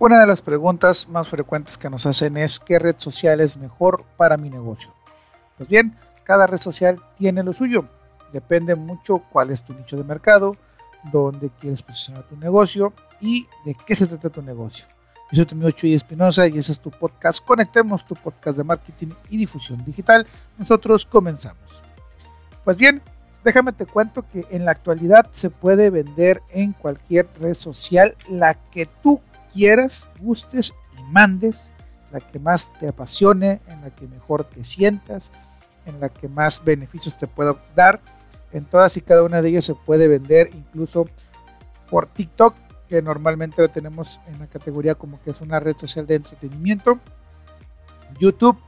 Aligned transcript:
Una 0.00 0.18
de 0.18 0.26
las 0.26 0.40
preguntas 0.40 1.10
más 1.10 1.28
frecuentes 1.28 1.76
que 1.76 1.90
nos 1.90 2.06
hacen 2.06 2.38
es 2.38 2.58
¿qué 2.58 2.78
red 2.78 2.94
social 2.96 3.38
es 3.42 3.58
mejor 3.58 4.06
para 4.16 4.38
mi 4.38 4.48
negocio? 4.48 4.94
Pues 5.58 5.68
bien, 5.68 5.94
cada 6.24 6.46
red 6.46 6.56
social 6.56 7.02
tiene 7.18 7.42
lo 7.42 7.52
suyo. 7.52 7.84
Depende 8.32 8.76
mucho 8.76 9.22
cuál 9.30 9.50
es 9.50 9.62
tu 9.62 9.74
nicho 9.74 9.98
de 9.98 10.04
mercado, 10.04 10.56
dónde 11.12 11.50
quieres 11.60 11.82
posicionar 11.82 12.22
tu 12.22 12.34
negocio 12.38 12.94
y 13.20 13.46
de 13.66 13.76
qué 13.84 13.94
se 13.94 14.06
trata 14.06 14.30
tu 14.30 14.40
negocio. 14.40 14.86
Yo 15.32 15.36
soy 15.36 15.44
tu 15.44 15.54
amigo 15.54 15.70
Chuy 15.72 15.92
Espinosa 15.92 16.46
y 16.46 16.56
ese 16.56 16.72
es 16.72 16.80
tu 16.80 16.90
podcast. 16.90 17.44
Conectemos 17.44 18.02
tu 18.06 18.14
podcast 18.14 18.56
de 18.56 18.64
marketing 18.64 19.08
y 19.28 19.36
difusión 19.36 19.84
digital. 19.84 20.26
Nosotros 20.56 21.04
comenzamos. 21.04 21.82
Pues 22.64 22.78
bien, 22.78 23.02
déjame 23.44 23.74
te 23.74 23.84
cuento 23.84 24.24
que 24.32 24.46
en 24.48 24.64
la 24.64 24.70
actualidad 24.70 25.28
se 25.32 25.50
puede 25.50 25.90
vender 25.90 26.40
en 26.48 26.72
cualquier 26.72 27.28
red 27.38 27.52
social 27.52 28.16
la 28.30 28.54
que 28.54 28.86
tú 28.86 29.20
quieras, 29.52 30.08
gustes 30.20 30.74
y 30.98 31.02
mandes, 31.04 31.72
la 32.12 32.20
que 32.20 32.38
más 32.38 32.72
te 32.78 32.88
apasione, 32.88 33.60
en 33.66 33.80
la 33.82 33.90
que 33.90 34.06
mejor 34.08 34.44
te 34.44 34.64
sientas, 34.64 35.30
en 35.86 36.00
la 36.00 36.08
que 36.08 36.28
más 36.28 36.64
beneficios 36.64 37.16
te 37.16 37.26
pueda 37.26 37.56
dar. 37.74 38.00
En 38.52 38.64
todas 38.64 38.96
y 38.96 39.00
cada 39.00 39.22
una 39.22 39.42
de 39.42 39.48
ellas 39.50 39.64
se 39.64 39.74
puede 39.74 40.08
vender 40.08 40.50
incluso 40.54 41.06
por 41.88 42.06
TikTok, 42.06 42.54
que 42.88 43.02
normalmente 43.02 43.62
lo 43.62 43.68
tenemos 43.68 44.20
en 44.26 44.38
la 44.40 44.48
categoría 44.48 44.96
como 44.96 45.22
que 45.22 45.30
es 45.30 45.40
una 45.40 45.60
red 45.60 45.76
social 45.76 46.06
de 46.06 46.16
entretenimiento. 46.16 46.98
YouTube, 48.18 48.58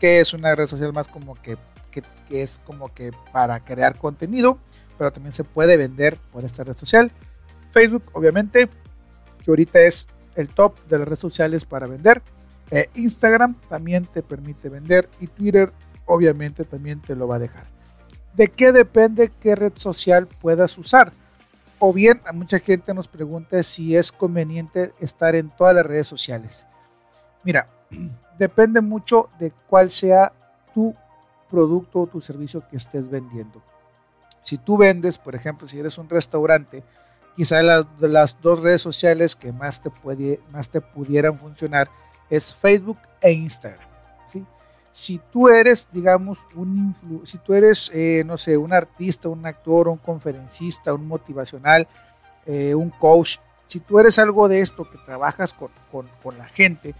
que 0.00 0.20
es 0.20 0.32
una 0.32 0.54
red 0.54 0.66
social 0.66 0.92
más 0.92 1.06
como 1.06 1.34
que, 1.36 1.56
que, 1.92 2.02
que 2.28 2.42
es 2.42 2.60
como 2.64 2.92
que 2.92 3.12
para 3.32 3.60
crear 3.60 3.96
contenido, 3.96 4.58
pero 4.96 5.12
también 5.12 5.32
se 5.32 5.44
puede 5.44 5.76
vender 5.76 6.18
por 6.32 6.44
esta 6.44 6.64
red 6.64 6.76
social. 6.76 7.12
Facebook, 7.70 8.02
obviamente, 8.12 8.68
que 9.44 9.50
ahorita 9.50 9.78
es 9.80 10.08
el 10.38 10.48
top 10.48 10.78
de 10.88 10.98
las 10.98 11.08
redes 11.08 11.18
sociales 11.18 11.64
para 11.64 11.86
vender. 11.86 12.22
Eh, 12.70 12.88
Instagram 12.94 13.54
también 13.68 14.06
te 14.06 14.22
permite 14.22 14.68
vender 14.68 15.08
y 15.20 15.26
Twitter 15.26 15.72
obviamente 16.06 16.64
también 16.64 17.00
te 17.00 17.14
lo 17.14 17.28
va 17.28 17.36
a 17.36 17.40
dejar. 17.40 17.64
¿De 18.34 18.48
qué 18.48 18.72
depende 18.72 19.32
qué 19.40 19.54
red 19.54 19.72
social 19.76 20.26
puedas 20.26 20.76
usar? 20.78 21.12
O 21.78 21.92
bien, 21.92 22.20
a 22.24 22.32
mucha 22.32 22.58
gente 22.58 22.92
nos 22.94 23.08
pregunta 23.08 23.62
si 23.62 23.96
es 23.96 24.10
conveniente 24.10 24.92
estar 25.00 25.34
en 25.34 25.50
todas 25.50 25.74
las 25.74 25.86
redes 25.86 26.06
sociales. 26.06 26.64
Mira, 27.44 27.68
depende 28.38 28.80
mucho 28.80 29.28
de 29.38 29.52
cuál 29.68 29.90
sea 29.90 30.32
tu 30.74 30.94
producto 31.50 32.00
o 32.00 32.06
tu 32.06 32.20
servicio 32.20 32.62
que 32.68 32.76
estés 32.76 33.08
vendiendo. 33.08 33.62
Si 34.42 34.56
tú 34.56 34.76
vendes, 34.76 35.18
por 35.18 35.34
ejemplo, 35.34 35.66
si 35.68 35.78
eres 35.78 35.98
un 35.98 36.08
restaurante, 36.08 36.82
quizá 37.38 37.58
de 37.60 38.08
las 38.08 38.36
dos 38.42 38.62
redes 38.62 38.82
sociales 38.82 39.36
que 39.36 39.52
más 39.52 39.80
te, 39.80 39.90
puede, 39.90 40.40
más 40.50 40.68
te 40.68 40.80
pudieran 40.80 41.38
funcionar 41.38 41.88
es 42.28 42.52
Facebook 42.52 42.98
e 43.20 43.30
Instagram. 43.30 43.88
¿sí? 44.26 44.44
Si 44.90 45.20
tú 45.32 45.48
eres, 45.48 45.86
digamos, 45.92 46.40
un 46.56 46.96
si 47.24 47.38
tú 47.38 47.54
eres, 47.54 47.92
eh, 47.94 48.24
no 48.26 48.36
sé, 48.38 48.56
un 48.56 48.72
artista, 48.72 49.28
un 49.28 49.46
actor, 49.46 49.86
un 49.86 49.98
conferencista, 49.98 50.92
un 50.92 51.06
motivacional, 51.06 51.86
eh, 52.44 52.74
un 52.74 52.90
coach, 52.90 53.36
si 53.68 53.78
tú 53.78 54.00
eres 54.00 54.18
algo 54.18 54.48
de 54.48 54.60
esto 54.60 54.90
que 54.90 54.98
trabajas 54.98 55.52
con, 55.52 55.70
con, 55.92 56.08
con 56.20 56.36
la 56.38 56.48
gente, 56.48 56.92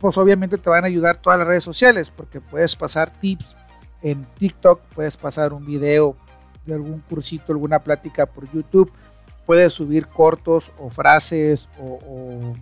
pues 0.00 0.16
obviamente 0.16 0.56
te 0.56 0.70
van 0.70 0.84
a 0.84 0.86
ayudar 0.86 1.18
todas 1.18 1.38
las 1.38 1.48
redes 1.48 1.64
sociales, 1.64 2.10
porque 2.10 2.40
puedes 2.40 2.76
pasar 2.76 3.10
tips 3.20 3.54
en 4.00 4.24
TikTok, 4.38 4.80
puedes 4.94 5.18
pasar 5.18 5.52
un 5.52 5.66
video 5.66 6.16
de 6.64 6.72
algún 6.72 7.00
cursito, 7.00 7.52
alguna 7.52 7.80
plática 7.80 8.24
por 8.24 8.50
YouTube, 8.50 8.90
puedes 9.46 9.72
subir 9.72 10.06
cortos 10.06 10.72
o 10.78 10.90
frases 10.90 11.68
o, 11.78 12.52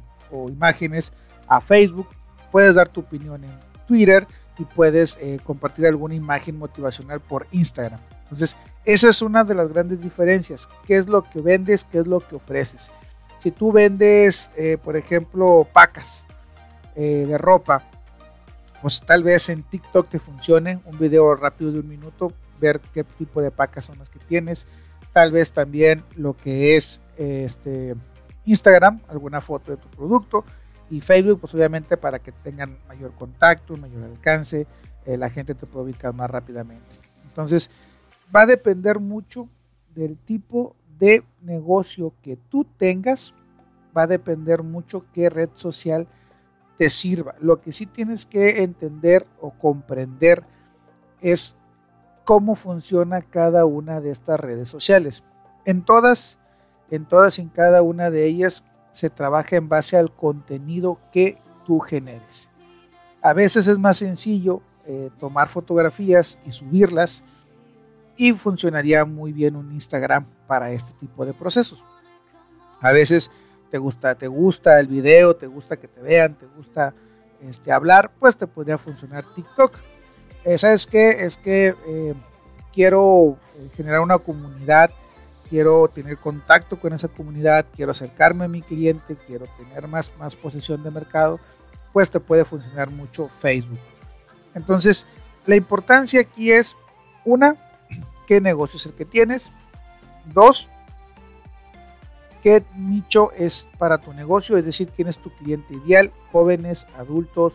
imágenes 0.48 1.12
a 1.46 1.60
Facebook, 1.60 2.08
puedes 2.50 2.74
dar 2.74 2.88
tu 2.88 3.00
opinión 3.00 3.44
en 3.44 3.50
Twitter 3.86 4.26
y 4.58 4.64
puedes 4.64 5.18
eh, 5.20 5.38
compartir 5.44 5.86
alguna 5.86 6.14
imagen 6.14 6.58
motivacional 6.58 7.20
por 7.20 7.46
Instagram. 7.50 8.00
Entonces, 8.22 8.56
esa 8.84 9.10
es 9.10 9.20
una 9.20 9.44
de 9.44 9.54
las 9.54 9.68
grandes 9.68 10.00
diferencias. 10.00 10.68
¿Qué 10.86 10.96
es 10.96 11.06
lo 11.06 11.22
que 11.22 11.40
vendes? 11.40 11.84
¿Qué 11.84 11.98
es 11.98 12.06
lo 12.06 12.20
que 12.20 12.36
ofreces? 12.36 12.90
Si 13.40 13.50
tú 13.50 13.72
vendes, 13.72 14.50
eh, 14.56 14.78
por 14.82 14.96
ejemplo, 14.96 15.66
pacas 15.72 16.26
eh, 16.94 17.26
de 17.28 17.36
ropa, 17.36 17.82
pues 18.80 19.00
tal 19.00 19.22
vez 19.22 19.48
en 19.48 19.62
TikTok 19.62 20.08
te 20.08 20.18
funcione 20.18 20.80
un 20.84 20.98
video 20.98 21.34
rápido 21.34 21.72
de 21.72 21.80
un 21.80 21.88
minuto, 21.88 22.32
ver 22.60 22.80
qué 22.94 23.04
tipo 23.04 23.42
de 23.42 23.50
pacas 23.50 23.84
son 23.84 23.98
las 23.98 24.08
que 24.08 24.18
tienes 24.18 24.66
tal 25.12 25.32
vez 25.32 25.52
también 25.52 26.04
lo 26.16 26.36
que 26.36 26.76
es 26.76 27.02
este, 27.16 27.94
Instagram, 28.44 29.00
alguna 29.08 29.40
foto 29.40 29.72
de 29.72 29.76
tu 29.76 29.88
producto 29.88 30.44
y 30.90 31.00
Facebook, 31.00 31.40
pues 31.40 31.54
obviamente 31.54 31.96
para 31.96 32.18
que 32.18 32.32
tengan 32.32 32.76
mayor 32.88 33.12
contacto, 33.14 33.76
mayor 33.76 34.04
alcance, 34.04 34.66
eh, 35.06 35.16
la 35.16 35.30
gente 35.30 35.54
te 35.54 35.66
puede 35.66 35.86
ubicar 35.86 36.12
más 36.12 36.30
rápidamente. 36.30 36.96
Entonces, 37.24 37.70
va 38.34 38.42
a 38.42 38.46
depender 38.46 38.98
mucho 38.98 39.48
del 39.94 40.18
tipo 40.18 40.76
de 40.98 41.24
negocio 41.40 42.14
que 42.22 42.36
tú 42.36 42.64
tengas, 42.76 43.34
va 43.96 44.02
a 44.02 44.06
depender 44.06 44.62
mucho 44.62 45.04
qué 45.12 45.30
red 45.30 45.50
social 45.54 46.06
te 46.78 46.88
sirva. 46.88 47.34
Lo 47.40 47.58
que 47.58 47.72
sí 47.72 47.86
tienes 47.86 48.26
que 48.26 48.62
entender 48.62 49.26
o 49.40 49.50
comprender 49.50 50.44
es 51.20 51.56
cómo 52.24 52.54
funciona 52.54 53.22
cada 53.22 53.64
una 53.64 54.00
de 54.00 54.10
estas 54.10 54.38
redes 54.38 54.68
sociales. 54.68 55.22
En 55.64 55.82
todas, 55.82 56.38
en 56.90 57.04
todas 57.04 57.38
y 57.38 57.42
en 57.42 57.48
cada 57.48 57.82
una 57.82 58.10
de 58.10 58.26
ellas 58.26 58.64
se 58.92 59.10
trabaja 59.10 59.56
en 59.56 59.68
base 59.68 59.96
al 59.96 60.12
contenido 60.12 60.98
que 61.12 61.38
tú 61.64 61.80
generes. 61.80 62.50
A 63.22 63.32
veces 63.32 63.66
es 63.66 63.78
más 63.78 63.96
sencillo 63.96 64.60
eh, 64.86 65.10
tomar 65.18 65.48
fotografías 65.48 66.38
y 66.44 66.52
subirlas 66.52 67.22
y 68.16 68.32
funcionaría 68.32 69.04
muy 69.04 69.32
bien 69.32 69.56
un 69.56 69.72
Instagram 69.72 70.26
para 70.46 70.72
este 70.72 70.92
tipo 70.94 71.24
de 71.24 71.32
procesos. 71.32 71.82
A 72.80 72.92
veces 72.92 73.30
te 73.70 73.78
gusta, 73.78 74.14
te 74.16 74.26
gusta 74.26 74.78
el 74.80 74.88
video, 74.88 75.34
te 75.36 75.46
gusta 75.46 75.76
que 75.76 75.88
te 75.88 76.02
vean, 76.02 76.34
te 76.34 76.46
gusta 76.46 76.92
este, 77.40 77.72
hablar, 77.72 78.10
pues 78.18 78.36
te 78.36 78.46
podría 78.46 78.76
funcionar 78.76 79.24
TikTok 79.34 79.78
¿sabes 80.56 80.86
qué? 80.86 81.24
Es 81.24 81.36
que 81.36 81.74
eh, 81.86 82.14
quiero 82.72 83.38
eh, 83.54 83.68
generar 83.76 84.00
una 84.00 84.18
comunidad, 84.18 84.90
quiero 85.48 85.88
tener 85.88 86.18
contacto 86.18 86.78
con 86.78 86.92
esa 86.92 87.08
comunidad, 87.08 87.66
quiero 87.74 87.90
acercarme 87.90 88.44
a 88.44 88.48
mi 88.48 88.62
cliente, 88.62 89.16
quiero 89.26 89.46
tener 89.56 89.86
más, 89.88 90.10
más 90.18 90.34
posesión 90.34 90.82
de 90.82 90.90
mercado, 90.90 91.38
pues 91.92 92.10
te 92.10 92.20
puede 92.20 92.44
funcionar 92.44 92.90
mucho 92.90 93.28
Facebook. 93.28 93.78
Entonces, 94.54 95.06
la 95.46 95.56
importancia 95.56 96.20
aquí 96.20 96.52
es, 96.52 96.76
una, 97.24 97.56
qué 98.26 98.40
negocio 98.40 98.76
es 98.78 98.86
el 98.86 98.94
que 98.94 99.04
tienes. 99.04 99.52
Dos, 100.26 100.68
qué 102.42 102.64
nicho 102.76 103.30
es 103.32 103.68
para 103.78 103.98
tu 103.98 104.12
negocio, 104.12 104.56
es 104.56 104.64
decir, 104.64 104.88
quién 104.94 105.08
es 105.08 105.18
tu 105.18 105.30
cliente 105.30 105.74
ideal, 105.74 106.12
jóvenes, 106.30 106.86
adultos, 106.96 107.52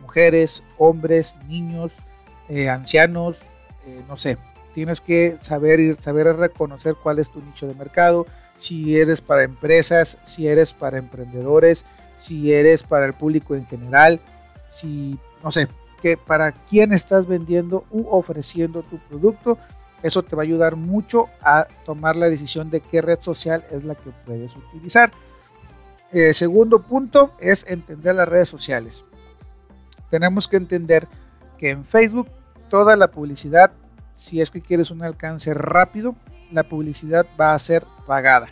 mujeres, 0.00 0.62
hombres, 0.78 1.36
niños, 1.46 1.92
eh, 2.48 2.68
ancianos, 2.68 3.40
eh, 3.86 4.02
no 4.08 4.16
sé, 4.16 4.38
tienes 4.74 5.00
que 5.00 5.36
saber, 5.40 5.96
saber 6.00 6.36
reconocer 6.36 6.94
cuál 6.94 7.18
es 7.18 7.30
tu 7.30 7.42
nicho 7.42 7.66
de 7.66 7.74
mercado, 7.74 8.26
si 8.56 8.98
eres 8.98 9.20
para 9.20 9.44
empresas, 9.44 10.18
si 10.22 10.48
eres 10.48 10.74
para 10.74 10.98
emprendedores, 10.98 11.84
si 12.16 12.52
eres 12.52 12.82
para 12.82 13.06
el 13.06 13.14
público 13.14 13.54
en 13.54 13.66
general, 13.66 14.20
si, 14.68 15.18
no 15.42 15.50
sé, 15.50 15.68
que 16.02 16.16
para 16.16 16.52
quién 16.52 16.92
estás 16.92 17.26
vendiendo 17.26 17.84
u 17.90 18.06
ofreciendo 18.08 18.82
tu 18.82 18.98
producto. 18.98 19.58
Eso 20.02 20.22
te 20.22 20.36
va 20.36 20.42
a 20.42 20.44
ayudar 20.44 20.76
mucho 20.76 21.28
a 21.42 21.66
tomar 21.84 22.14
la 22.14 22.28
decisión 22.28 22.70
de 22.70 22.80
qué 22.80 23.02
red 23.02 23.18
social 23.20 23.64
es 23.70 23.84
la 23.84 23.96
que 23.96 24.10
puedes 24.24 24.54
utilizar. 24.54 25.10
Eh, 26.12 26.32
segundo 26.32 26.80
punto 26.82 27.32
es 27.40 27.68
entender 27.68 28.14
las 28.14 28.28
redes 28.28 28.48
sociales. 28.48 29.04
Tenemos 30.08 30.46
que 30.46 30.56
entender 30.56 31.08
que 31.58 31.70
en 31.70 31.84
Facebook 31.84 32.28
toda 32.68 32.96
la 32.96 33.10
publicidad, 33.10 33.72
si 34.14 34.40
es 34.40 34.50
que 34.50 34.60
quieres 34.60 34.90
un 34.90 35.02
alcance 35.02 35.54
rápido, 35.54 36.16
la 36.50 36.62
publicidad 36.62 37.26
va 37.40 37.54
a 37.54 37.58
ser 37.58 37.84
pagada. 38.06 38.48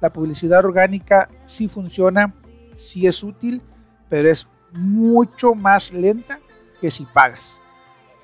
La 0.00 0.12
publicidad 0.12 0.64
orgánica 0.64 1.28
sí 1.44 1.68
funciona, 1.68 2.34
sí 2.74 3.06
es 3.06 3.22
útil, 3.22 3.62
pero 4.08 4.28
es 4.28 4.48
mucho 4.72 5.54
más 5.54 5.92
lenta 5.92 6.40
que 6.80 6.90
si 6.90 7.04
pagas. 7.04 7.62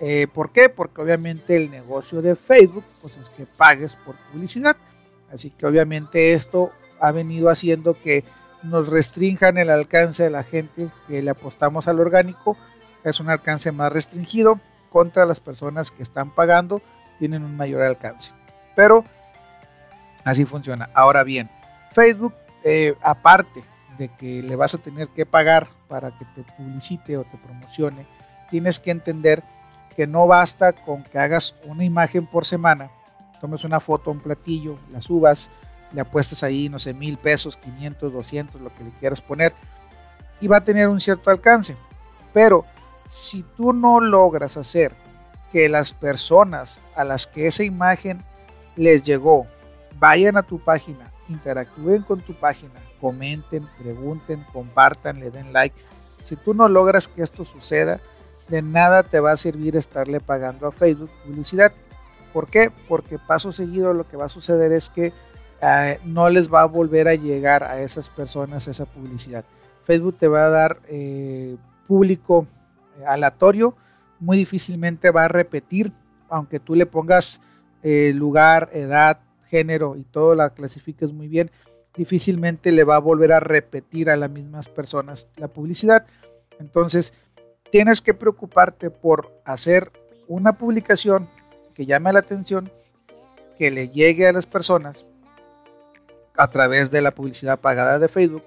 Eh, 0.00 0.26
¿Por 0.32 0.52
qué? 0.52 0.68
Porque 0.68 1.00
obviamente 1.00 1.56
el 1.56 1.70
negocio 1.70 2.22
de 2.22 2.36
Facebook 2.36 2.84
pues 3.00 3.16
es 3.16 3.30
que 3.30 3.46
pagues 3.46 3.96
por 3.96 4.16
publicidad. 4.32 4.76
Así 5.32 5.50
que 5.50 5.66
obviamente 5.66 6.32
esto 6.32 6.72
ha 7.00 7.12
venido 7.12 7.50
haciendo 7.50 7.94
que 7.94 8.24
nos 8.62 8.88
restrinjan 8.88 9.56
el 9.58 9.70
alcance 9.70 10.24
de 10.24 10.30
la 10.30 10.42
gente 10.42 10.90
que 11.06 11.22
le 11.22 11.30
apostamos 11.30 11.88
al 11.88 12.00
orgánico. 12.00 12.56
Es 13.04 13.20
un 13.20 13.28
alcance 13.28 13.72
más 13.72 13.92
restringido 13.92 14.60
contra 14.88 15.26
las 15.26 15.40
personas 15.40 15.90
que 15.90 16.02
están 16.02 16.30
pagando 16.30 16.82
tienen 17.18 17.44
un 17.44 17.56
mayor 17.56 17.82
alcance. 17.82 18.32
Pero 18.74 19.04
así 20.24 20.44
funciona. 20.44 20.88
Ahora 20.94 21.24
bien, 21.24 21.50
Facebook, 21.92 22.34
eh, 22.64 22.94
aparte 23.02 23.62
de 23.98 24.08
que 24.08 24.42
le 24.42 24.56
vas 24.56 24.74
a 24.74 24.78
tener 24.78 25.08
que 25.08 25.26
pagar 25.26 25.68
para 25.88 26.16
que 26.16 26.24
te 26.34 26.42
publicite 26.52 27.16
o 27.16 27.24
te 27.24 27.36
promocione, 27.38 28.06
tienes 28.50 28.78
que 28.78 28.90
entender 28.90 29.42
que 29.96 30.06
no 30.06 30.26
basta 30.26 30.72
con 30.72 31.02
que 31.02 31.18
hagas 31.18 31.54
una 31.64 31.84
imagen 31.84 32.26
por 32.26 32.46
semana, 32.46 32.90
tomes 33.40 33.64
una 33.64 33.80
foto, 33.80 34.12
un 34.12 34.20
platillo, 34.20 34.78
la 34.92 35.02
subas, 35.02 35.50
le 35.92 36.00
apuestas 36.00 36.42
ahí, 36.42 36.68
no 36.68 36.78
sé, 36.78 36.94
mil 36.94 37.18
pesos, 37.18 37.56
500, 37.56 38.12
200, 38.12 38.60
lo 38.60 38.72
que 38.74 38.84
le 38.84 38.90
quieras 38.90 39.20
poner, 39.20 39.54
y 40.40 40.46
va 40.46 40.58
a 40.58 40.64
tener 40.64 40.88
un 40.88 41.00
cierto 41.00 41.30
alcance. 41.30 41.76
Pero 42.32 42.64
si 43.08 43.42
tú 43.42 43.72
no 43.72 44.00
logras 44.00 44.58
hacer 44.58 44.94
que 45.50 45.68
las 45.70 45.92
personas 45.94 46.80
a 46.94 47.04
las 47.04 47.26
que 47.26 47.46
esa 47.46 47.64
imagen 47.64 48.22
les 48.76 49.02
llegó 49.02 49.46
vayan 49.98 50.36
a 50.36 50.42
tu 50.42 50.60
página, 50.60 51.10
interactúen 51.28 52.02
con 52.02 52.20
tu 52.20 52.34
página, 52.34 52.74
comenten, 53.00 53.66
pregunten, 53.78 54.44
compartan, 54.52 55.20
le 55.20 55.30
den 55.30 55.54
like. 55.54 55.74
Si 56.24 56.36
tú 56.36 56.52
no 56.52 56.68
logras 56.68 57.08
que 57.08 57.22
esto 57.22 57.46
suceda, 57.46 57.98
de 58.48 58.60
nada 58.60 59.02
te 59.02 59.20
va 59.20 59.32
a 59.32 59.36
servir 59.38 59.74
estarle 59.74 60.20
pagando 60.20 60.66
a 60.66 60.72
Facebook 60.72 61.10
publicidad. 61.24 61.72
¿Por 62.34 62.48
qué? 62.48 62.70
Porque 62.88 63.18
paso 63.18 63.52
seguido 63.52 63.94
lo 63.94 64.06
que 64.06 64.18
va 64.18 64.26
a 64.26 64.30
suceder 64.30 64.70
es 64.72 64.90
que 64.90 65.14
eh, 65.62 65.98
no 66.04 66.28
les 66.28 66.52
va 66.52 66.60
a 66.60 66.66
volver 66.66 67.08
a 67.08 67.14
llegar 67.14 67.64
a 67.64 67.80
esas 67.80 68.10
personas 68.10 68.68
esa 68.68 68.84
publicidad. 68.84 69.44
Facebook 69.84 70.18
te 70.18 70.28
va 70.28 70.44
a 70.44 70.50
dar 70.50 70.78
eh, 70.88 71.56
público 71.86 72.46
aleatorio, 73.06 73.76
muy 74.20 74.36
difícilmente 74.36 75.10
va 75.10 75.24
a 75.24 75.28
repetir, 75.28 75.92
aunque 76.28 76.60
tú 76.60 76.74
le 76.74 76.86
pongas 76.86 77.40
lugar, 77.82 78.70
edad, 78.72 79.20
género 79.46 79.96
y 79.96 80.04
todo 80.04 80.34
la 80.34 80.50
clasifiques 80.50 81.12
muy 81.12 81.28
bien, 81.28 81.50
difícilmente 81.96 82.70
le 82.70 82.84
va 82.84 82.96
a 82.96 83.00
volver 83.00 83.32
a 83.32 83.40
repetir 83.40 84.10
a 84.10 84.16
las 84.16 84.30
mismas 84.30 84.68
personas 84.68 85.28
la 85.36 85.48
publicidad. 85.48 86.06
Entonces, 86.60 87.14
tienes 87.70 88.02
que 88.02 88.14
preocuparte 88.14 88.90
por 88.90 89.32
hacer 89.44 89.90
una 90.26 90.58
publicación 90.58 91.28
que 91.74 91.86
llame 91.86 92.12
la 92.12 92.18
atención, 92.18 92.70
que 93.56 93.70
le 93.70 93.88
llegue 93.88 94.28
a 94.28 94.32
las 94.32 94.46
personas 94.46 95.06
a 96.36 96.50
través 96.50 96.90
de 96.90 97.00
la 97.00 97.10
publicidad 97.10 97.58
pagada 97.58 97.98
de 97.98 98.08
Facebook, 98.08 98.44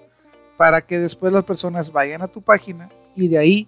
para 0.57 0.81
que 0.81 0.99
después 0.99 1.33
las 1.33 1.43
personas 1.43 1.91
vayan 1.91 2.21
a 2.21 2.27
tu 2.27 2.41
página 2.41 2.89
y 3.15 3.27
de 3.27 3.37
ahí 3.37 3.67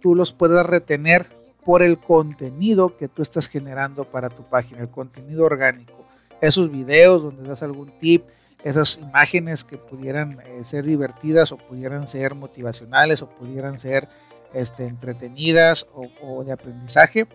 tú 0.00 0.14
los 0.14 0.32
puedas 0.32 0.66
retener 0.66 1.26
por 1.64 1.82
el 1.82 1.98
contenido 1.98 2.96
que 2.96 3.08
tú 3.08 3.22
estás 3.22 3.48
generando 3.48 4.04
para 4.04 4.30
tu 4.30 4.44
página, 4.44 4.80
el 4.80 4.88
contenido 4.88 5.44
orgánico. 5.44 6.06
Esos 6.40 6.70
videos 6.70 7.22
donde 7.22 7.46
das 7.46 7.62
algún 7.62 7.90
tip, 7.98 8.24
esas 8.64 8.98
imágenes 8.98 9.64
que 9.64 9.76
pudieran 9.76 10.38
eh, 10.40 10.64
ser 10.64 10.84
divertidas 10.84 11.52
o 11.52 11.58
pudieran 11.58 12.06
ser 12.06 12.34
motivacionales 12.34 13.22
o 13.22 13.28
pudieran 13.28 13.78
ser 13.78 14.08
este, 14.52 14.86
entretenidas 14.86 15.86
o, 16.22 16.44
de 16.44 16.52
aprendizaje. 16.52 17.26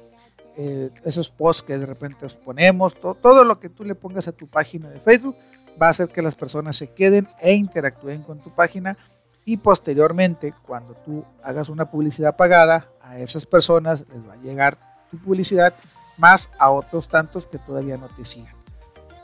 Eh, 0.58 0.90
esos 1.04 1.30
posts 1.30 1.64
que 1.64 1.78
de 1.78 1.86
repente 1.86 2.26
os 2.26 2.36
ponemos, 2.36 2.96
todo 2.96 3.44
lo 3.44 3.60
que 3.60 3.70
tú 3.70 3.84
le 3.84 3.94
pongas 3.94 4.28
a 4.28 4.32
tu 4.32 4.48
página 4.48 4.90
de 4.90 5.00
Facebook 5.02 5.36
va 5.82 5.88
a 5.88 5.90
hacer 5.90 6.08
que 6.08 6.22
las 6.22 6.36
personas 6.36 6.78
se 6.78 6.88
queden 6.88 7.28
e 7.42 7.54
interactúen 7.54 8.24
con 8.24 8.40
tu 8.40 8.50
página 8.52 8.98
y 9.46 9.58
posteriormente 9.58 10.54
cuando 10.64 10.96
tú 10.96 11.24
hagas 11.44 11.70
una 11.70 11.90
publicidad 11.90 12.36
pagada 12.36 12.90
a 13.02 13.20
esas 13.20 13.46
personas 13.46 14.04
les 14.12 14.28
va 14.28 14.34
a 14.34 14.38
llegar 14.38 14.78
tu 15.12 15.18
publicidad 15.20 15.76
más 16.18 16.50
a 16.60 16.72
otros 16.72 17.08
tantos 17.08 17.46
que 17.46 17.60
todavía 17.60 17.98
no 17.98 18.08
te 18.08 18.26
sigan. 18.26 18.56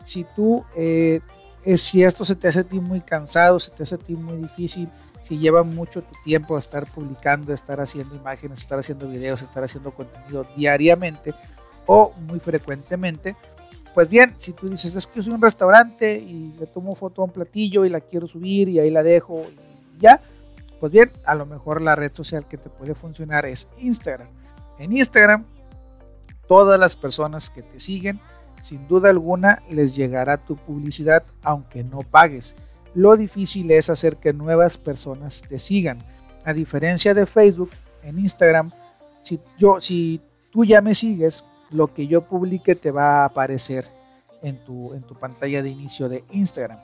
Si 0.04 0.24
tú 0.24 0.64
eh, 0.76 1.22
si 1.76 2.04
esto 2.04 2.26
se 2.26 2.36
te 2.36 2.48
hace 2.48 2.60
a 2.60 2.64
ti 2.64 2.80
muy 2.80 3.02
cansado, 3.02 3.60
se 3.60 3.72
te 3.72 3.84
hace 3.84 3.96
a 3.96 4.00
ti 4.00 4.16
muy 4.16 4.38
difícil, 4.38 4.90
si 5.22 5.38
lleva 5.38 5.64
mucho 5.64 6.02
tu 6.02 6.16
tiempo 6.24 6.58
estar 6.58 6.92
publicando, 6.92 7.54
estar 7.54 7.80
haciendo 7.80 8.16
imágenes, 8.16 8.60
estar 8.60 8.80
haciendo 8.80 9.08
videos, 9.08 9.42
estar 9.42 9.64
haciendo 9.64 9.92
contenido 9.92 10.46
diariamente 10.56 11.34
o 11.86 12.14
muy 12.28 12.40
frecuentemente, 12.40 13.36
pues 13.94 14.10
bien, 14.10 14.34
si 14.38 14.54
tú 14.54 14.70
dices, 14.70 14.96
es 14.96 15.06
que 15.06 15.22
soy 15.22 15.34
un 15.34 15.42
restaurante 15.42 16.14
y 16.14 16.54
le 16.58 16.66
tomo 16.66 16.96
foto 16.96 17.22
a 17.22 17.26
un 17.26 17.32
platillo 17.32 17.86
y 17.86 17.90
la 17.90 18.00
quiero 18.00 18.28
subir 18.28 18.70
y 18.70 18.80
ahí 18.80 18.90
la 18.90 19.04
dejo 19.04 19.44
y 19.52 19.71
ya, 20.02 20.22
pues 20.80 20.92
bien, 20.92 21.12
a 21.26 21.36
lo 21.36 21.46
mejor 21.46 21.82
la 21.82 21.96
red 21.96 22.12
social 22.14 22.48
que 22.48 22.58
te 22.58 22.70
puede 22.70 22.96
funcionar 22.96 23.46
es 23.46 23.70
Instagram. 23.80 24.28
En 24.80 24.92
Instagram, 24.92 25.46
todas 26.48 26.80
las 26.80 26.96
personas 26.96 27.50
que 27.50 27.62
te 27.62 27.80
siguen, 27.80 28.20
sin 28.62 28.88
duda 28.88 29.10
alguna 29.10 29.62
les 29.70 29.96
llegará 29.96 30.38
tu 30.38 30.56
publicidad 30.56 31.24
aunque 31.44 31.84
no 31.84 32.00
pagues. 32.00 32.56
Lo 32.94 33.16
difícil 33.16 33.72
es 33.72 33.90
hacer 33.90 34.18
que 34.18 34.34
nuevas 34.34 34.78
personas 34.78 35.42
te 35.48 35.60
sigan. 35.60 36.00
A 36.44 36.54
diferencia 36.54 37.14
de 37.14 37.26
Facebook, 37.26 37.70
en 38.04 38.20
Instagram, 38.20 38.72
si, 39.22 39.40
yo, 39.58 39.80
si 39.80 40.20
tú 40.52 40.66
ya 40.66 40.82
me 40.82 40.96
sigues, 40.96 41.44
lo 41.70 41.94
que 41.94 42.08
yo 42.08 42.22
publique 42.22 42.76
te 42.76 42.92
va 42.92 43.22
a 43.22 43.26
aparecer 43.26 43.86
en 44.42 44.58
tu, 44.66 44.94
en 44.94 45.04
tu 45.04 45.16
pantalla 45.16 45.62
de 45.64 45.70
inicio 45.70 46.10
de 46.10 46.24
Instagram. 46.32 46.80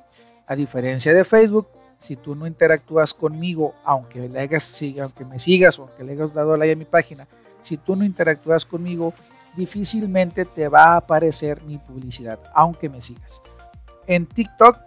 A 0.46 0.56
diferencia 0.56 1.14
de 1.14 1.26
Facebook, 1.26 1.68
si 2.00 2.16
tú 2.16 2.36
no 2.36 2.48
interactúas 2.48 3.14
conmigo, 3.14 3.74
aunque, 3.84 4.30
le 4.30 4.40
hagas, 4.40 4.82
aunque 5.02 5.26
me 5.26 5.40
sigas 5.40 5.80
o 5.80 5.84
aunque 5.84 6.04
le 6.04 6.14
hayas 6.14 6.34
dado 6.34 6.56
like 6.56 6.74
a 6.74 6.76
mi 6.76 6.86
página, 6.86 7.28
si 7.62 7.78
tú 7.78 7.96
no 7.96 8.06
interactúas 8.06 8.66
conmigo, 8.66 9.14
difícilmente 9.56 10.46
te 10.46 10.70
va 10.70 10.94
a 10.94 10.98
aparecer 10.98 11.62
mi 11.64 11.78
publicidad, 11.78 12.40
aunque 12.54 12.90
me 12.90 13.02
sigas. 13.02 13.42
En 14.06 14.26
TikTok, 14.26 14.78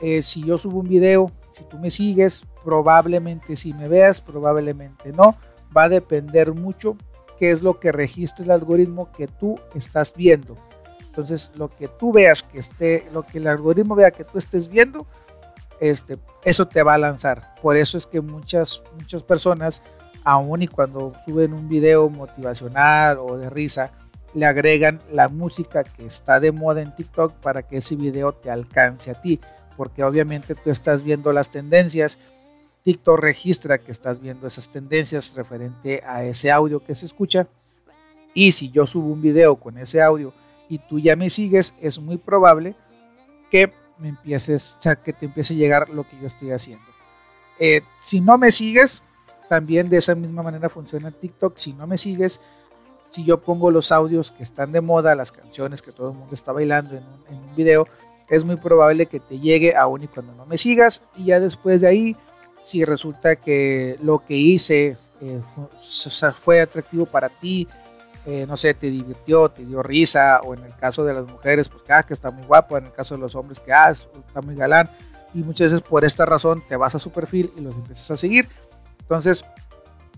eh, 0.00 0.22
si 0.22 0.44
yo 0.44 0.58
subo 0.58 0.80
un 0.80 0.88
video, 0.88 1.30
si 1.52 1.64
tú 1.64 1.78
me 1.78 1.90
sigues, 1.90 2.46
probablemente 2.64 3.56
si 3.56 3.72
me 3.72 3.88
veas, 3.88 4.20
probablemente 4.20 5.12
no. 5.12 5.36
Va 5.74 5.84
a 5.84 5.88
depender 5.88 6.52
mucho 6.52 6.96
qué 7.38 7.50
es 7.50 7.62
lo 7.62 7.78
que 7.78 7.92
registra 7.92 8.44
el 8.44 8.50
algoritmo 8.50 9.10
que 9.12 9.26
tú 9.26 9.58
estás 9.74 10.12
viendo. 10.14 10.56
Entonces, 11.00 11.52
lo 11.56 11.68
que 11.68 11.88
tú 11.88 12.12
veas 12.12 12.42
que 12.42 12.58
esté, 12.58 13.08
lo 13.12 13.22
que 13.22 13.38
el 13.38 13.46
algoritmo 13.46 13.94
vea 13.94 14.10
que 14.10 14.24
tú 14.24 14.36
estés 14.36 14.68
viendo, 14.68 15.06
este, 15.80 16.18
eso 16.44 16.66
te 16.66 16.82
va 16.82 16.94
a 16.94 16.98
lanzar. 16.98 17.54
Por 17.62 17.76
eso 17.76 17.96
es 17.98 18.06
que 18.06 18.20
muchas, 18.20 18.82
muchas 18.98 19.22
personas, 19.22 19.82
aun 20.24 20.62
y 20.62 20.68
cuando 20.68 21.12
suben 21.24 21.52
un 21.52 21.68
video 21.68 22.08
motivacional 22.08 23.18
o 23.18 23.36
de 23.36 23.50
risa, 23.50 23.92
le 24.34 24.44
agregan 24.44 25.00
la 25.10 25.28
música 25.28 25.82
que 25.84 26.04
está 26.04 26.40
de 26.40 26.52
moda 26.52 26.82
en 26.82 26.94
TikTok 26.94 27.34
para 27.36 27.62
que 27.62 27.78
ese 27.78 27.96
video 27.96 28.32
te 28.32 28.50
alcance 28.50 29.10
a 29.10 29.20
ti, 29.20 29.40
porque 29.76 30.04
obviamente 30.04 30.54
tú 30.54 30.70
estás 30.70 31.02
viendo 31.02 31.32
las 31.32 31.50
tendencias, 31.50 32.18
TikTok 32.82 33.18
registra 33.18 33.78
que 33.78 33.92
estás 33.92 34.20
viendo 34.20 34.46
esas 34.46 34.68
tendencias 34.68 35.34
referente 35.34 36.02
a 36.06 36.22
ese 36.24 36.50
audio 36.50 36.84
que 36.84 36.94
se 36.94 37.06
escucha, 37.06 37.48
y 38.34 38.52
si 38.52 38.70
yo 38.70 38.86
subo 38.86 39.08
un 39.08 39.22
video 39.22 39.56
con 39.56 39.78
ese 39.78 40.02
audio 40.02 40.34
y 40.68 40.78
tú 40.78 40.98
ya 40.98 41.16
me 41.16 41.30
sigues, 41.30 41.74
es 41.80 41.98
muy 41.98 42.18
probable 42.18 42.74
que 43.50 43.72
me 43.98 44.08
empieces, 44.08 44.76
o 44.78 44.82
sea, 44.82 44.96
que 44.96 45.12
te 45.12 45.26
empiece 45.26 45.54
a 45.54 45.56
llegar 45.56 45.88
lo 45.88 46.04
que 46.08 46.18
yo 46.20 46.26
estoy 46.26 46.50
haciendo. 46.50 46.84
Eh, 47.58 47.82
si 48.00 48.20
no 48.20 48.38
me 48.38 48.50
sigues, 48.50 49.02
también 49.48 49.88
de 49.88 49.98
esa 49.98 50.14
misma 50.14 50.42
manera 50.42 50.68
funciona 50.68 51.10
TikTok. 51.10 51.56
Si 51.56 51.72
no 51.72 51.86
me 51.86 51.98
sigues, 51.98 52.40
si 53.08 53.24
yo 53.24 53.40
pongo 53.40 53.70
los 53.70 53.92
audios 53.92 54.32
que 54.32 54.42
están 54.42 54.72
de 54.72 54.80
moda, 54.80 55.14
las 55.14 55.32
canciones 55.32 55.82
que 55.82 55.92
todo 55.92 56.10
el 56.10 56.18
mundo 56.18 56.34
está 56.34 56.52
bailando 56.52 56.96
en 56.96 57.04
un, 57.04 57.56
video, 57.56 57.86
es 58.28 58.44
muy 58.44 58.56
probable 58.56 59.06
que 59.06 59.20
te 59.20 59.38
llegue 59.38 59.74
aún 59.76 60.02
y 60.02 60.08
cuando 60.08 60.34
no 60.34 60.46
me 60.46 60.58
sigas. 60.58 61.02
Y 61.16 61.26
ya 61.26 61.40
después 61.40 61.80
de 61.80 61.88
ahí, 61.88 62.16
si 62.62 62.84
resulta 62.84 63.36
que 63.36 63.96
lo 64.02 64.24
que 64.24 64.34
hice 64.34 64.98
eh, 65.20 65.40
fue 66.42 66.60
atractivo 66.60 67.06
para 67.06 67.28
ti, 67.28 67.68
eh, 68.26 68.44
no 68.46 68.56
sé, 68.56 68.74
te 68.74 68.90
divirtió, 68.90 69.48
te 69.48 69.64
dio 69.64 69.84
risa, 69.84 70.40
o 70.44 70.52
en 70.52 70.64
el 70.64 70.74
caso 70.74 71.04
de 71.04 71.14
las 71.14 71.26
mujeres, 71.30 71.68
pues 71.68 71.84
ah, 71.90 72.02
que 72.02 72.12
está 72.12 72.32
muy 72.32 72.44
guapo, 72.44 72.76
en 72.76 72.86
el 72.86 72.92
caso 72.92 73.14
de 73.14 73.20
los 73.20 73.36
hombres, 73.36 73.60
que 73.60 73.72
ah, 73.72 73.90
está 73.90 74.42
muy 74.42 74.56
galán. 74.56 74.90
Y 75.32 75.44
muchas 75.44 75.70
veces 75.70 75.86
por 75.88 76.04
esta 76.04 76.26
razón 76.26 76.62
te 76.68 76.76
vas 76.76 76.94
a 76.96 76.98
su 76.98 77.10
perfil 77.10 77.52
y 77.56 77.60
los 77.60 77.76
empiezas 77.76 78.10
a 78.10 78.16
seguir. 78.16 78.48
Entonces, 79.00 79.44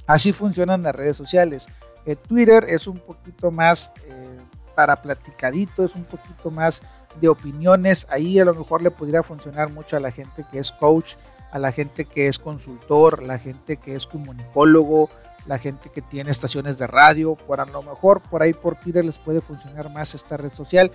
así 0.06 0.32
funcionan 0.32 0.82
las 0.82 0.94
redes 0.94 1.18
sociales. 1.18 1.66
Eh, 2.06 2.16
Twitter 2.16 2.64
es 2.68 2.86
un 2.86 2.98
poquito 2.98 3.50
más 3.50 3.92
eh, 4.06 4.38
para 4.74 5.02
platicadito, 5.02 5.84
es 5.84 5.94
un 5.94 6.04
poquito 6.04 6.50
más 6.50 6.82
de 7.20 7.28
opiniones. 7.28 8.06
Ahí 8.10 8.38
a 8.38 8.44
lo 8.46 8.54
mejor 8.54 8.80
le 8.80 8.90
podría 8.90 9.22
funcionar 9.22 9.70
mucho 9.70 9.98
a 9.98 10.00
la 10.00 10.10
gente 10.10 10.46
que 10.50 10.60
es 10.60 10.72
coach, 10.72 11.16
a 11.52 11.58
la 11.58 11.72
gente 11.72 12.06
que 12.06 12.28
es 12.28 12.38
consultor, 12.38 13.22
la 13.22 13.38
gente 13.38 13.76
que 13.76 13.94
es 13.94 14.06
comunicólogo, 14.06 15.10
la 15.48 15.58
gente 15.58 15.90
que 15.90 16.02
tiene 16.02 16.30
estaciones 16.30 16.78
de 16.78 16.86
radio. 16.86 17.34
Por 17.34 17.60
a 17.60 17.64
lo 17.64 17.82
mejor 17.82 18.20
por 18.20 18.42
ahí 18.42 18.52
por 18.52 18.76
Twitter 18.78 19.04
les 19.04 19.18
puede 19.18 19.40
funcionar 19.40 19.90
más 19.90 20.14
esta 20.14 20.36
red 20.36 20.52
social. 20.52 20.92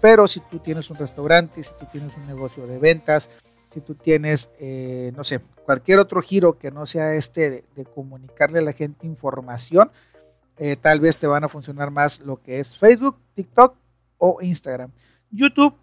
Pero 0.00 0.28
si 0.28 0.40
tú 0.40 0.58
tienes 0.58 0.90
un 0.90 0.98
restaurante, 0.98 1.64
si 1.64 1.70
tú 1.80 1.86
tienes 1.90 2.16
un 2.16 2.26
negocio 2.26 2.66
de 2.66 2.78
ventas, 2.78 3.30
si 3.72 3.80
tú 3.80 3.94
tienes, 3.94 4.50
eh, 4.60 5.12
no 5.16 5.24
sé, 5.24 5.40
cualquier 5.64 5.98
otro 5.98 6.20
giro 6.20 6.58
que 6.58 6.70
no 6.70 6.86
sea 6.86 7.14
este 7.14 7.64
de 7.74 7.84
comunicarle 7.86 8.58
a 8.58 8.62
la 8.62 8.72
gente 8.72 9.06
información, 9.06 9.90
eh, 10.58 10.76
tal 10.76 11.00
vez 11.00 11.16
te 11.16 11.26
van 11.26 11.42
a 11.42 11.48
funcionar 11.48 11.90
más 11.90 12.20
lo 12.20 12.40
que 12.40 12.60
es 12.60 12.76
Facebook, 12.76 13.16
TikTok 13.34 13.74
o 14.18 14.38
Instagram. 14.42 14.92
YouTube 15.30 15.74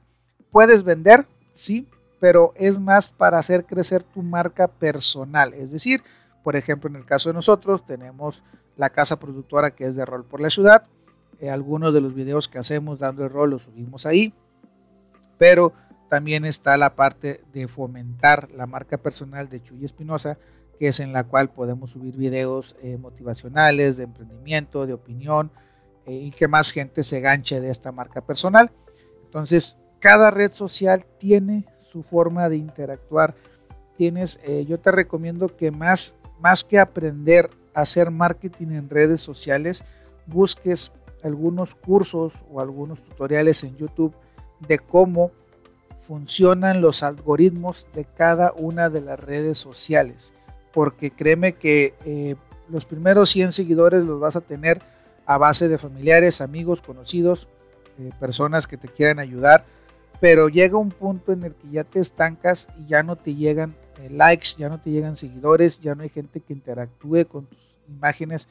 puedes 0.52 0.84
vender, 0.84 1.26
sí, 1.54 1.88
pero 2.20 2.54
es 2.56 2.80
más 2.80 3.10
para 3.10 3.40
hacer 3.40 3.66
crecer 3.66 4.04
tu 4.04 4.22
marca 4.22 4.68
personal. 4.68 5.54
Es 5.54 5.72
decir, 5.72 6.04
por 6.44 6.56
ejemplo, 6.56 6.90
en 6.90 6.96
el 6.96 7.06
caso 7.06 7.30
de 7.30 7.34
nosotros 7.34 7.86
tenemos 7.86 8.44
la 8.78 8.90
casa 8.90 9.20
productora 9.20 9.72
que 9.72 9.86
es 9.86 9.96
de 9.96 10.06
rol 10.06 10.26
por 10.26 10.42
la 10.42 10.50
ciudad. 10.50 10.84
Eh, 11.40 11.50
algunos 11.50 11.94
de 11.94 12.02
los 12.02 12.14
videos 12.14 12.48
que 12.48 12.58
hacemos 12.58 13.00
dando 13.00 13.24
el 13.24 13.30
rol 13.30 13.52
los 13.52 13.64
subimos 13.64 14.06
ahí, 14.06 14.34
pero 15.38 15.74
también 16.10 16.46
está 16.46 16.78
la 16.78 16.96
parte 16.96 17.44
de 17.54 17.68
fomentar 17.68 18.52
la 18.52 18.68
marca 18.68 18.98
personal 18.98 19.50
de 19.50 19.62
Chuy 19.62 19.86
Espinosa, 19.86 20.38
que 20.78 20.88
es 20.88 21.00
en 21.00 21.14
la 21.14 21.24
cual 21.24 21.50
podemos 21.50 21.92
subir 21.92 22.18
videos 22.18 22.76
eh, 22.82 22.98
motivacionales, 22.98 23.98
de 23.98 24.04
emprendimiento, 24.04 24.86
de 24.86 24.94
opinión, 24.94 25.52
eh, 26.06 26.14
y 26.14 26.32
que 26.32 26.48
más 26.48 26.72
gente 26.72 27.04
se 27.04 27.20
ganche 27.22 27.62
de 27.62 27.70
esta 27.70 27.92
marca 27.92 28.22
personal. 28.22 28.72
Entonces, 29.24 29.78
cada 30.00 30.32
red 30.32 30.52
social 30.52 31.06
tiene 31.20 31.66
su 31.80 32.04
forma 32.04 32.50
de 32.50 32.58
interactuar. 32.58 33.36
Tienes, 33.96 34.42
yo 34.68 34.80
te 34.80 34.92
recomiendo 34.92 35.56
que 35.56 35.70
más, 35.70 36.16
más 36.42 36.64
que 36.64 36.80
aprender 36.80 37.50
a 37.74 37.82
hacer 37.82 38.12
marketing 38.12 38.72
en 38.72 38.90
redes 38.90 39.22
sociales, 39.22 39.84
busques 40.26 40.92
algunos 41.24 41.76
cursos 41.76 42.34
o 42.52 42.60
algunos 42.60 43.02
tutoriales 43.02 43.64
en 43.64 43.76
YouTube 43.78 44.14
de 44.68 44.80
cómo 44.80 45.32
funcionan 46.00 46.82
los 46.82 47.04
algoritmos 47.04 47.88
de 47.94 48.06
cada 48.06 48.54
una 48.54 48.90
de 48.90 49.02
las 49.02 49.20
redes 49.20 49.58
sociales. 49.58 50.34
Porque 50.74 51.12
créeme 51.12 51.54
que 51.54 51.94
eh, 52.06 52.36
los 52.70 52.86
primeros 52.86 53.30
100 53.30 53.52
seguidores 53.52 54.04
los 54.04 54.20
vas 54.20 54.36
a 54.36 54.42
tener 54.42 54.82
a 55.26 55.38
base 55.38 55.70
de 55.70 55.78
familiares, 55.78 56.42
amigos, 56.42 56.82
conocidos, 56.82 57.48
eh, 58.00 58.10
personas 58.20 58.68
que 58.68 58.78
te 58.78 58.88
quieran 58.88 59.20
ayudar, 59.20 59.66
pero 60.22 60.50
llega 60.50 60.78
un 60.78 60.92
punto 60.92 61.34
en 61.34 61.44
el 61.44 61.56
que 61.56 61.70
ya 61.72 61.84
te 61.84 62.00
estancas 62.00 62.70
y 62.80 62.86
ya 62.86 63.02
no 63.02 63.16
te 63.16 63.34
llegan 63.34 63.76
eh, 64.00 64.10
likes, 64.12 64.50
ya 64.56 64.70
no 64.70 64.80
te 64.80 64.92
llegan 64.92 65.16
seguidores, 65.16 65.80
ya 65.80 65.96
no 65.96 66.04
hay 66.04 66.10
gente 66.10 66.40
que 66.40 66.54
interactúe 66.54 67.26
con 67.28 67.48
tus 67.48 67.60
imágenes. 67.90 68.48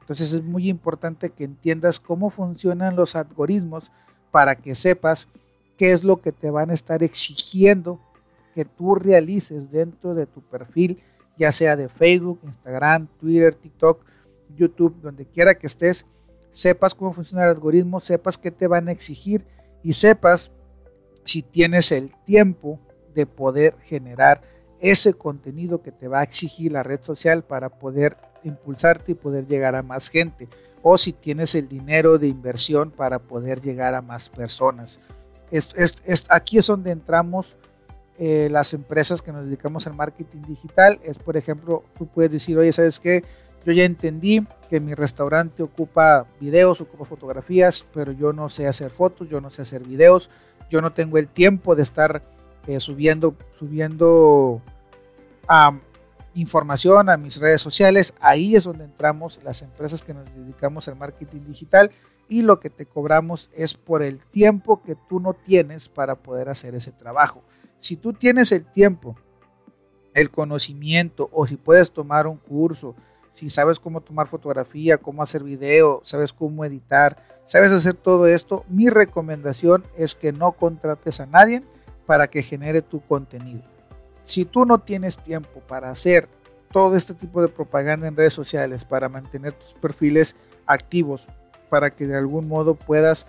Entonces 0.00 0.32
es 0.32 0.44
muy 0.44 0.68
importante 0.68 1.30
que 1.30 1.42
entiendas 1.42 1.98
cómo 1.98 2.30
funcionan 2.30 2.94
los 2.94 3.16
algoritmos 3.16 3.90
para 4.30 4.54
que 4.54 4.76
sepas 4.76 5.28
qué 5.76 5.90
es 5.92 6.04
lo 6.04 6.22
que 6.22 6.30
te 6.30 6.50
van 6.50 6.70
a 6.70 6.74
estar 6.74 7.02
exigiendo 7.02 8.00
que 8.54 8.64
tú 8.64 8.94
realices 8.94 9.72
dentro 9.72 10.14
de 10.14 10.26
tu 10.26 10.40
perfil, 10.40 11.02
ya 11.36 11.50
sea 11.50 11.74
de 11.74 11.88
Facebook, 11.88 12.38
Instagram, 12.44 13.08
Twitter, 13.20 13.56
TikTok, 13.56 14.04
YouTube, 14.56 14.94
donde 15.02 15.26
quiera 15.26 15.56
que 15.56 15.66
estés, 15.66 16.06
sepas 16.52 16.94
cómo 16.94 17.12
funciona 17.12 17.42
el 17.42 17.50
algoritmo, 17.50 17.98
sepas 17.98 18.38
qué 18.38 18.52
te 18.52 18.68
van 18.68 18.88
a 18.88 18.92
exigir 18.92 19.44
y 19.82 19.92
sepas 19.92 20.52
si 21.28 21.42
tienes 21.42 21.92
el 21.92 22.10
tiempo 22.24 22.80
de 23.14 23.26
poder 23.26 23.76
generar 23.84 24.40
ese 24.80 25.12
contenido 25.12 25.82
que 25.82 25.92
te 25.92 26.08
va 26.08 26.20
a 26.20 26.22
exigir 26.22 26.72
la 26.72 26.82
red 26.82 27.02
social 27.02 27.44
para 27.44 27.68
poder 27.68 28.16
impulsarte 28.44 29.12
y 29.12 29.14
poder 29.14 29.46
llegar 29.46 29.74
a 29.74 29.82
más 29.82 30.08
gente 30.08 30.48
o 30.82 30.96
si 30.96 31.12
tienes 31.12 31.54
el 31.54 31.68
dinero 31.68 32.16
de 32.16 32.28
inversión 32.28 32.90
para 32.90 33.18
poder 33.18 33.60
llegar 33.60 33.94
a 33.94 34.00
más 34.00 34.30
personas. 34.30 35.00
aquí 36.30 36.56
es 36.56 36.66
donde 36.66 36.92
entramos 36.92 37.56
eh, 38.18 38.48
las 38.50 38.72
empresas 38.72 39.20
que 39.20 39.30
nos 39.30 39.44
dedicamos 39.44 39.86
al 39.86 39.94
marketing 39.94 40.42
digital. 40.48 40.98
Es, 41.02 41.18
por 41.18 41.36
ejemplo, 41.36 41.84
tú 41.98 42.06
puedes 42.06 42.32
decir, 42.32 42.56
oye, 42.56 42.72
¿sabes 42.72 43.00
qué? 43.00 43.22
Yo 43.66 43.72
ya 43.72 43.84
entendí 43.84 44.46
que 44.70 44.80
mi 44.80 44.94
restaurante 44.94 45.62
ocupa 45.62 46.26
videos, 46.40 46.80
ocupa 46.80 47.04
fotografías, 47.04 47.86
pero 47.92 48.12
yo 48.12 48.32
no 48.32 48.48
sé 48.48 48.66
hacer 48.66 48.90
fotos, 48.90 49.28
yo 49.28 49.42
no 49.42 49.50
sé 49.50 49.62
hacer 49.62 49.82
videos, 49.82 50.30
yo 50.70 50.80
no 50.80 50.92
tengo 50.92 51.18
el 51.18 51.28
tiempo 51.28 51.74
de 51.74 51.82
estar 51.82 52.22
eh, 52.66 52.80
subiendo, 52.80 53.34
subiendo 53.58 54.60
información 56.34 57.08
a 57.08 57.16
mis 57.16 57.40
redes 57.40 57.62
sociales. 57.62 58.14
Ahí 58.20 58.54
es 58.54 58.64
donde 58.64 58.84
entramos 58.84 59.40
las 59.42 59.62
empresas 59.62 60.02
que 60.02 60.14
nos 60.14 60.24
dedicamos 60.34 60.88
al 60.88 60.96
marketing 60.96 61.42
digital 61.46 61.90
y 62.28 62.42
lo 62.42 62.60
que 62.60 62.70
te 62.70 62.86
cobramos 62.86 63.50
es 63.56 63.74
por 63.74 64.02
el 64.02 64.24
tiempo 64.26 64.82
que 64.82 64.94
tú 64.94 65.20
no 65.20 65.32
tienes 65.32 65.88
para 65.88 66.16
poder 66.16 66.48
hacer 66.48 66.74
ese 66.74 66.92
trabajo. 66.92 67.42
Si 67.78 67.96
tú 67.96 68.12
tienes 68.12 68.52
el 68.52 68.64
tiempo, 68.64 69.16
el 70.14 70.30
conocimiento 70.30 71.30
o 71.32 71.46
si 71.46 71.56
puedes 71.56 71.90
tomar 71.90 72.26
un 72.26 72.36
curso, 72.36 72.94
si 73.32 73.50
sabes 73.50 73.78
cómo 73.78 74.00
tomar 74.00 74.26
fotografía, 74.26 74.98
cómo 74.98 75.22
hacer 75.22 75.42
video, 75.42 76.00
sabes 76.04 76.32
cómo 76.32 76.64
editar, 76.64 77.22
sabes 77.44 77.72
hacer 77.72 77.94
todo 77.94 78.26
esto, 78.26 78.64
mi 78.68 78.88
recomendación 78.90 79.84
es 79.96 80.14
que 80.14 80.32
no 80.32 80.52
contrates 80.52 81.20
a 81.20 81.26
nadie 81.26 81.62
para 82.06 82.28
que 82.28 82.42
genere 82.42 82.82
tu 82.82 83.00
contenido. 83.00 83.62
Si 84.22 84.44
tú 84.44 84.64
no 84.64 84.78
tienes 84.78 85.18
tiempo 85.18 85.60
para 85.66 85.90
hacer 85.90 86.28
todo 86.70 86.96
este 86.96 87.14
tipo 87.14 87.40
de 87.40 87.48
propaganda 87.48 88.06
en 88.06 88.16
redes 88.16 88.32
sociales, 88.32 88.84
para 88.84 89.08
mantener 89.08 89.52
tus 89.52 89.72
perfiles 89.74 90.36
activos, 90.66 91.26
para 91.70 91.90
que 91.90 92.06
de 92.06 92.16
algún 92.16 92.48
modo 92.48 92.74
puedas 92.74 93.26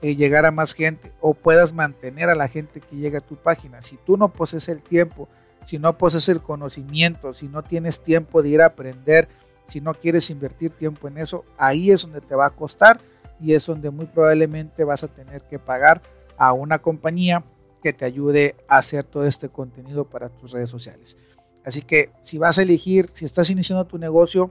eh, 0.00 0.14
llegar 0.14 0.46
a 0.46 0.50
más 0.50 0.74
gente 0.74 1.12
o 1.20 1.34
puedas 1.34 1.72
mantener 1.72 2.28
a 2.28 2.34
la 2.34 2.48
gente 2.48 2.80
que 2.80 2.96
llega 2.96 3.18
a 3.18 3.26
tu 3.26 3.36
página. 3.36 3.82
Si 3.82 3.96
tú 3.96 4.16
no 4.16 4.28
posees 4.28 4.68
el 4.68 4.82
tiempo 4.82 5.28
si 5.62 5.78
no 5.78 5.98
posees 5.98 6.28
el 6.28 6.40
conocimiento, 6.40 7.34
si 7.34 7.48
no 7.48 7.62
tienes 7.62 8.00
tiempo 8.00 8.42
de 8.42 8.48
ir 8.50 8.62
a 8.62 8.66
aprender, 8.66 9.28
si 9.68 9.80
no 9.80 9.94
quieres 9.94 10.30
invertir 10.30 10.70
tiempo 10.70 11.08
en 11.08 11.18
eso, 11.18 11.44
ahí 11.56 11.90
es 11.90 12.02
donde 12.02 12.20
te 12.20 12.34
va 12.34 12.46
a 12.46 12.50
costar 12.50 13.00
y 13.40 13.52
es 13.52 13.66
donde 13.66 13.90
muy 13.90 14.06
probablemente 14.06 14.84
vas 14.84 15.04
a 15.04 15.08
tener 15.08 15.42
que 15.42 15.58
pagar 15.58 16.02
a 16.36 16.52
una 16.52 16.80
compañía 16.80 17.44
que 17.82 17.92
te 17.92 18.04
ayude 18.04 18.56
a 18.66 18.78
hacer 18.78 19.04
todo 19.04 19.26
este 19.26 19.48
contenido 19.48 20.04
para 20.04 20.30
tus 20.30 20.52
redes 20.52 20.70
sociales. 20.70 21.16
Así 21.64 21.82
que 21.82 22.10
si 22.22 22.38
vas 22.38 22.58
a 22.58 22.62
elegir, 22.62 23.10
si 23.14 23.24
estás 23.24 23.50
iniciando 23.50 23.86
tu 23.86 23.98
negocio 23.98 24.50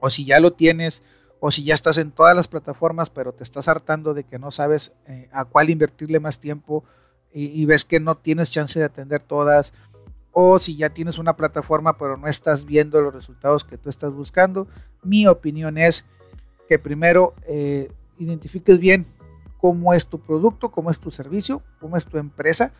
o 0.00 0.10
si 0.10 0.24
ya 0.24 0.40
lo 0.40 0.52
tienes 0.52 1.02
o 1.38 1.50
si 1.50 1.64
ya 1.64 1.74
estás 1.74 1.98
en 1.98 2.10
todas 2.10 2.34
las 2.34 2.48
plataformas 2.48 3.10
pero 3.10 3.32
te 3.32 3.44
estás 3.44 3.68
hartando 3.68 4.14
de 4.14 4.24
que 4.24 4.38
no 4.38 4.50
sabes 4.50 4.92
eh, 5.06 5.28
a 5.32 5.44
cuál 5.44 5.70
invertirle 5.70 6.18
más 6.18 6.40
tiempo 6.40 6.84
y 7.38 7.66
ves 7.66 7.84
que 7.84 8.00
no 8.00 8.16
tienes 8.16 8.50
chance 8.50 8.78
de 8.78 8.86
atender 8.86 9.20
todas 9.20 9.74
o 10.38 10.58
si 10.58 10.76
ya 10.76 10.90
tienes 10.90 11.16
una 11.16 11.34
plataforma 11.34 11.96
pero 11.96 12.18
no 12.18 12.26
estás 12.28 12.66
viendo 12.66 13.00
los 13.00 13.14
resultados 13.14 13.64
que 13.64 13.78
tú 13.78 13.88
estás 13.88 14.12
buscando, 14.12 14.68
mi 15.02 15.26
opinión 15.26 15.78
es 15.78 16.04
que 16.68 16.78
primero 16.78 17.32
eh, 17.46 17.90
identifiques 18.18 18.78
bien 18.78 19.06
cómo 19.56 19.94
es 19.94 20.06
tu 20.06 20.20
producto, 20.20 20.70
cómo 20.70 20.90
es 20.90 20.98
tu 20.98 21.10
servicio, 21.10 21.62
cómo 21.80 21.96
es 21.96 22.04
tu 22.04 22.18
empresa, 22.18 22.72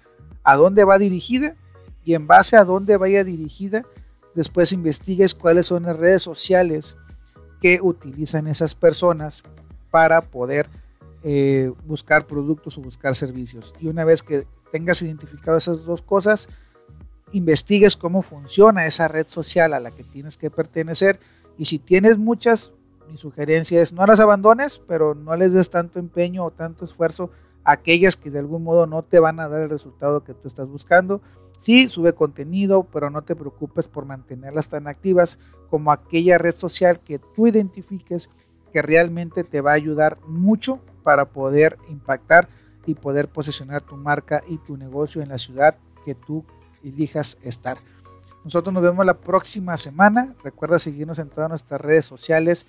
a 0.44 0.54
dónde 0.56 0.84
va 0.84 0.98
dirigida 0.98 1.56
y 2.04 2.12
en 2.12 2.26
base 2.26 2.58
a 2.58 2.64
dónde 2.66 2.98
vaya 2.98 3.24
dirigida, 3.24 3.86
después 4.34 4.74
investigues 4.74 5.34
cuáles 5.34 5.68
son 5.68 5.84
las 5.84 5.96
redes 5.96 6.20
sociales 6.22 6.98
que 7.62 7.80
utilizan 7.80 8.48
esas 8.48 8.74
personas 8.74 9.42
para 9.90 10.20
poder 10.20 10.68
eh, 11.22 11.72
buscar 11.86 12.26
productos 12.26 12.76
o 12.76 12.82
buscar 12.82 13.14
servicios. 13.14 13.72
Y 13.80 13.88
una 13.88 14.04
vez 14.04 14.22
que 14.22 14.46
tengas 14.70 15.00
identificado 15.00 15.56
esas 15.56 15.86
dos 15.86 16.02
cosas, 16.02 16.50
investigues 17.32 17.96
cómo 17.96 18.22
funciona 18.22 18.86
esa 18.86 19.08
red 19.08 19.26
social 19.28 19.74
a 19.74 19.80
la 19.80 19.90
que 19.90 20.04
tienes 20.04 20.36
que 20.36 20.50
pertenecer 20.50 21.18
y 21.58 21.64
si 21.64 21.78
tienes 21.78 22.18
muchas, 22.18 22.74
mi 23.08 23.16
sugerencia 23.16 23.80
es 23.80 23.92
no 23.92 24.06
las 24.06 24.20
abandones, 24.20 24.82
pero 24.86 25.14
no 25.14 25.36
les 25.36 25.52
des 25.52 25.70
tanto 25.70 25.98
empeño 25.98 26.44
o 26.44 26.50
tanto 26.50 26.84
esfuerzo 26.84 27.30
a 27.64 27.72
aquellas 27.72 28.16
que 28.16 28.30
de 28.30 28.38
algún 28.38 28.62
modo 28.62 28.86
no 28.86 29.02
te 29.02 29.18
van 29.18 29.40
a 29.40 29.48
dar 29.48 29.62
el 29.62 29.70
resultado 29.70 30.22
que 30.22 30.34
tú 30.34 30.48
estás 30.48 30.68
buscando. 30.68 31.20
Sí, 31.58 31.88
sube 31.88 32.12
contenido, 32.12 32.84
pero 32.84 33.10
no 33.10 33.22
te 33.22 33.34
preocupes 33.34 33.88
por 33.88 34.04
mantenerlas 34.04 34.68
tan 34.68 34.86
activas 34.86 35.38
como 35.70 35.90
aquella 35.90 36.38
red 36.38 36.54
social 36.54 37.00
que 37.00 37.18
tú 37.18 37.46
identifiques 37.46 38.28
que 38.72 38.82
realmente 38.82 39.42
te 39.42 39.62
va 39.62 39.70
a 39.70 39.74
ayudar 39.74 40.18
mucho 40.26 40.80
para 41.02 41.26
poder 41.26 41.78
impactar 41.88 42.48
y 42.84 42.94
poder 42.94 43.28
posicionar 43.28 43.82
tu 43.82 43.96
marca 43.96 44.42
y 44.46 44.58
tu 44.58 44.76
negocio 44.76 45.22
en 45.22 45.30
la 45.30 45.38
ciudad 45.38 45.76
que 46.04 46.14
tú 46.14 46.44
elijas 46.88 47.38
estar. 47.42 47.78
Nosotros 48.44 48.72
nos 48.72 48.82
vemos 48.82 49.04
la 49.04 49.14
próxima 49.14 49.76
semana. 49.76 50.34
Recuerda 50.44 50.78
seguirnos 50.78 51.18
en 51.18 51.28
todas 51.28 51.50
nuestras 51.50 51.80
redes 51.80 52.04
sociales 52.04 52.66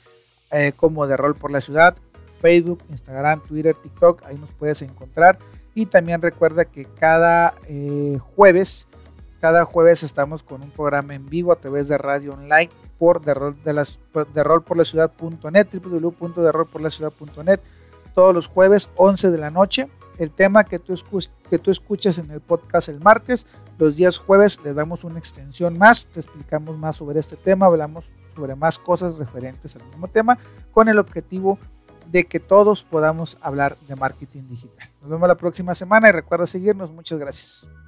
eh, 0.50 0.74
como 0.76 1.06
de 1.06 1.16
Rol 1.16 1.36
por 1.36 1.52
la 1.52 1.62
Ciudad, 1.62 1.96
Facebook, 2.40 2.84
Instagram, 2.90 3.42
Twitter, 3.42 3.76
TikTok. 3.76 4.24
Ahí 4.26 4.38
nos 4.38 4.52
puedes 4.54 4.82
encontrar. 4.82 5.38
Y 5.76 5.86
también 5.86 6.22
recuerda 6.22 6.66
que 6.66 6.86
cada 6.86 7.54
eh, 7.68 8.18
jueves, 8.36 8.88
cada 9.40 9.66
jueves 9.66 10.02
estamos 10.02 10.42
con 10.42 10.64
un 10.64 10.72
programa 10.72 11.14
en 11.14 11.30
vivo 11.30 11.52
a 11.52 11.58
través 11.58 11.88
de 11.88 12.00
radio 12.00 12.34
online 12.34 12.72
por 12.98 13.22
de 13.22 13.36
rol, 13.36 13.56
de 13.64 13.74
las, 13.74 14.00
de 14.34 14.44
rol 14.44 14.64
por 14.64 14.78
la 14.78 14.84
ciudad.net, 14.84 15.68
todos 18.16 18.34
los 18.34 18.48
jueves 18.48 18.90
11 18.96 19.30
de 19.30 19.38
la 19.38 19.52
noche 19.52 19.88
el 20.18 20.32
tema 20.32 20.64
que 20.64 20.80
tú, 20.80 20.96
que 21.50 21.62
escuches 21.72 22.18
en 22.18 22.32
el 22.32 22.42
podcast 22.42 22.90
el 22.90 23.00
martes. 23.00 23.46
Los 23.78 23.96
días 23.96 24.18
jueves 24.18 24.60
le 24.64 24.74
damos 24.74 25.04
una 25.04 25.20
extensión 25.20 25.78
más, 25.78 26.08
te 26.08 26.20
explicamos 26.20 26.78
más 26.78 26.98
sobre 26.98 27.20
este 27.20 27.36
tema, 27.36 27.68
hablamos 27.68 28.06
sobre 28.36 28.56
más 28.56 28.80
cosas 28.80 29.18
referentes 29.18 29.76
al 29.76 29.84
mismo 29.86 30.08
tema, 30.08 30.38
con 30.72 30.90
el 30.90 31.00
objetivo 31.00 31.58
de 32.12 32.26
que 32.26 32.40
todos 32.40 32.84
podamos 32.84 33.38
hablar 33.42 33.78
de 33.88 33.96
marketing 33.96 34.44
digital. 34.48 34.90
Nos 35.02 35.10
vemos 35.10 35.28
la 35.28 35.36
próxima 35.36 35.74
semana 35.74 36.10
y 36.10 36.12
recuerda 36.12 36.46
seguirnos. 36.46 36.92
Muchas 36.92 37.20
gracias. 37.20 37.68